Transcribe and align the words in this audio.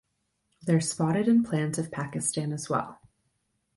They 0.65 0.73
are 0.73 0.81
spotted 0.81 1.27
in 1.27 1.43
plans 1.43 1.77
of 1.77 1.91
Pakistan 1.91 2.53
as 2.53 2.67
well. 2.67 2.99